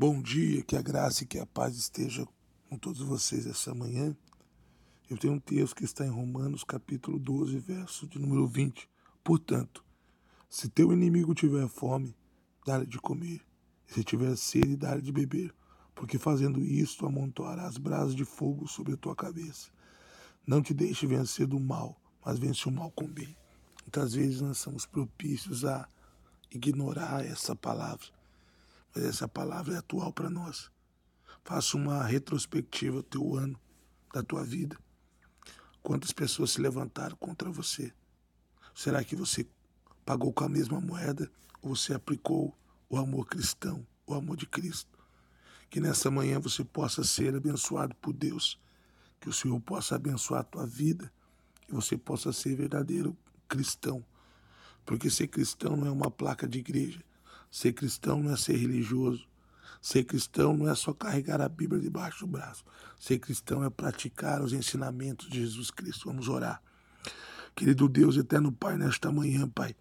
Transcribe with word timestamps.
Bom 0.00 0.22
dia, 0.22 0.62
que 0.62 0.76
a 0.76 0.80
graça 0.80 1.24
e 1.24 1.26
que 1.26 1.40
a 1.40 1.44
paz 1.44 1.76
esteja 1.76 2.24
com 2.70 2.78
todos 2.78 3.00
vocês 3.00 3.48
essa 3.48 3.74
manhã. 3.74 4.16
Eu 5.10 5.16
tenho 5.16 5.32
um 5.32 5.40
texto 5.40 5.74
que 5.74 5.84
está 5.84 6.06
em 6.06 6.08
Romanos, 6.08 6.62
capítulo 6.62 7.18
12, 7.18 7.58
verso 7.58 8.06
de 8.06 8.16
número 8.16 8.46
20. 8.46 8.88
Portanto, 9.24 9.84
se 10.48 10.68
teu 10.68 10.92
inimigo 10.92 11.34
tiver 11.34 11.66
fome, 11.66 12.14
dá-lhe 12.64 12.86
de 12.86 13.00
comer. 13.00 13.40
E 13.88 13.94
se 13.94 14.04
tiver 14.04 14.36
sede, 14.36 14.76
dá-lhe 14.76 15.02
de 15.02 15.10
beber. 15.10 15.52
Porque 15.96 16.16
fazendo 16.16 16.64
isto, 16.64 17.04
amontoarás 17.04 17.76
brasas 17.76 18.14
de 18.14 18.24
fogo 18.24 18.68
sobre 18.68 18.92
a 18.94 18.96
tua 18.96 19.16
cabeça. 19.16 19.68
Não 20.46 20.62
te 20.62 20.72
deixe 20.72 21.08
vencer 21.08 21.48
do 21.48 21.58
mal, 21.58 22.00
mas 22.24 22.38
vence 22.38 22.68
o 22.68 22.70
mal 22.70 22.92
com 22.92 23.08
bem. 23.08 23.36
Muitas 23.82 24.14
vezes 24.14 24.42
nós 24.42 24.58
somos 24.58 24.86
propícios 24.86 25.64
a 25.64 25.88
ignorar 26.52 27.26
essa 27.26 27.56
palavra, 27.56 28.06
mas 28.98 29.06
essa 29.06 29.28
palavra 29.28 29.74
é 29.74 29.78
atual 29.78 30.12
para 30.12 30.28
nós. 30.28 30.72
Faça 31.44 31.76
uma 31.76 32.02
retrospectiva 32.02 32.96
do 32.96 33.02
teu 33.04 33.36
ano, 33.36 33.58
da 34.12 34.24
tua 34.24 34.42
vida. 34.42 34.76
Quantas 35.80 36.10
pessoas 36.10 36.50
se 36.50 36.60
levantaram 36.60 37.16
contra 37.16 37.48
você? 37.48 37.92
Será 38.74 39.04
que 39.04 39.14
você 39.14 39.46
pagou 40.04 40.32
com 40.32 40.42
a 40.42 40.48
mesma 40.48 40.80
moeda 40.80 41.30
ou 41.62 41.76
você 41.76 41.94
aplicou 41.94 42.52
o 42.90 42.96
amor 42.96 43.26
cristão, 43.26 43.86
o 44.04 44.14
amor 44.14 44.36
de 44.36 44.46
Cristo? 44.46 44.98
Que 45.70 45.80
nessa 45.80 46.10
manhã 46.10 46.40
você 46.40 46.64
possa 46.64 47.04
ser 47.04 47.36
abençoado 47.36 47.94
por 47.96 48.12
Deus, 48.12 48.60
que 49.20 49.28
o 49.28 49.32
Senhor 49.32 49.60
possa 49.60 49.94
abençoar 49.94 50.40
a 50.40 50.44
tua 50.44 50.66
vida, 50.66 51.12
que 51.60 51.72
você 51.72 51.96
possa 51.96 52.32
ser 52.32 52.56
verdadeiro 52.56 53.16
cristão. 53.48 54.04
Porque 54.84 55.08
ser 55.08 55.28
cristão 55.28 55.76
não 55.76 55.86
é 55.86 55.90
uma 55.90 56.10
placa 56.10 56.48
de 56.48 56.58
igreja. 56.58 57.07
Ser 57.50 57.72
cristão 57.72 58.22
não 58.22 58.32
é 58.32 58.36
ser 58.36 58.56
religioso. 58.56 59.26
Ser 59.80 60.04
cristão 60.04 60.56
não 60.56 60.68
é 60.68 60.74
só 60.74 60.92
carregar 60.92 61.40
a 61.40 61.48
Bíblia 61.48 61.80
debaixo 61.80 62.20
do 62.20 62.32
braço. 62.32 62.64
Ser 62.98 63.18
cristão 63.18 63.64
é 63.64 63.70
praticar 63.70 64.42
os 64.42 64.52
ensinamentos 64.52 65.28
de 65.28 65.40
Jesus 65.40 65.70
Cristo. 65.70 66.06
Vamos 66.06 66.28
orar. 66.28 66.62
Querido 67.54 67.88
Deus, 67.88 68.16
eterno 68.16 68.52
Pai, 68.52 68.76
nesta 68.76 69.10
manhã, 69.10 69.48
Pai, 69.48 69.74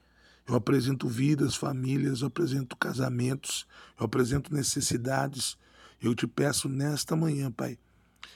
eu 0.48 0.56
apresento 0.56 1.08
vidas, 1.08 1.56
famílias, 1.56 2.22
eu 2.22 2.28
apresento 2.28 2.78
casamentos, 2.78 3.68
eu 4.00 4.06
apresento 4.06 4.54
necessidades. 4.54 5.58
Eu 6.02 6.16
te 6.16 6.26
peço 6.26 6.70
nesta 6.70 7.16
manhã, 7.16 7.52
Pai, 7.52 7.78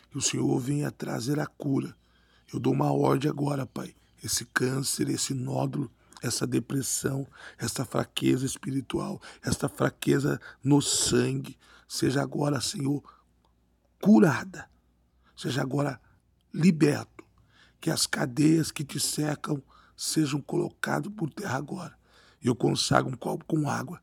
que 0.10 0.18
o 0.18 0.22
Senhor 0.22 0.60
venha 0.60 0.92
trazer 0.92 1.40
a 1.40 1.46
cura. 1.46 1.96
Eu 2.54 2.60
dou 2.60 2.74
uma 2.74 2.92
ordem 2.92 3.30
agora, 3.30 3.66
Pai. 3.66 3.96
Esse 4.24 4.46
câncer, 4.46 5.10
esse 5.10 5.34
nódulo, 5.34 5.90
essa 6.22 6.46
depressão, 6.46 7.28
essa 7.58 7.84
fraqueza 7.84 8.46
espiritual, 8.46 9.22
essa 9.42 9.68
fraqueza 9.68 10.40
no 10.64 10.82
sangue, 10.82 11.58
seja 11.88 12.22
agora, 12.22 12.62
Senhor, 12.62 13.04
curada, 14.00 14.70
seja 15.36 15.62
agora 15.62 16.00
liberto, 16.54 17.24
que 17.80 17.90
as 17.90 18.06
cadeias 18.06 18.72
que 18.72 18.84
te 18.84 19.00
secam 19.00 19.62
sejam 19.98 20.42
colocadas 20.42 21.12
por 21.14 21.30
terra 21.30 21.58
agora. 21.58 21.98
Eu 22.44 22.56
consagro 22.56 23.12
um 23.12 23.18
copo 23.18 23.46
com 23.46 23.70
água 23.70 24.02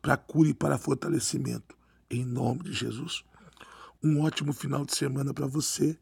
para 0.00 0.16
cura 0.16 0.48
e 0.48 0.54
para 0.54 0.78
fortalecimento, 0.78 1.76
em 2.10 2.24
nome 2.24 2.64
de 2.64 2.72
Jesus. 2.72 3.24
Um 4.02 4.20
ótimo 4.22 4.52
final 4.52 4.84
de 4.84 4.94
semana 4.94 5.34
para 5.34 5.46
você. 5.46 5.98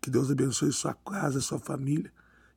Que 0.00 0.10
Deus 0.10 0.30
abençoe 0.30 0.72
sua 0.72 0.94
casa, 0.94 1.40
sua 1.40 1.58
família 1.58 2.12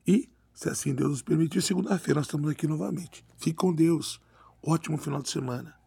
e 0.06 0.31
se 0.54 0.68
assim 0.68 0.94
Deus 0.94 1.10
nos 1.10 1.22
permitir, 1.22 1.62
segunda-feira 1.62 2.20
nós 2.20 2.26
estamos 2.26 2.50
aqui 2.50 2.66
novamente. 2.66 3.24
Fique 3.36 3.56
com 3.56 3.74
Deus. 3.74 4.20
Ótimo 4.62 4.96
final 4.96 5.22
de 5.22 5.30
semana. 5.30 5.81